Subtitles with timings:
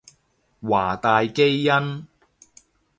[0.63, 2.07] 華大基因